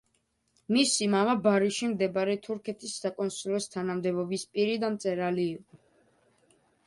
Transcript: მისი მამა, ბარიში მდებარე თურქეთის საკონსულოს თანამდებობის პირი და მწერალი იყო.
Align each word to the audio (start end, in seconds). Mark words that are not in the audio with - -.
მისი 0.75 1.07
მამა, 1.15 1.33
ბარიში 1.47 1.89
მდებარე 1.89 2.37
თურქეთის 2.47 2.95
საკონსულოს 3.03 3.69
თანამდებობის 3.75 4.47
პირი 4.55 4.79
და 4.85 4.89
მწერალი 4.97 5.45
იყო. 5.53 5.81